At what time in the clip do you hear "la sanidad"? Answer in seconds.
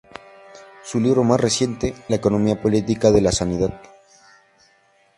3.21-3.79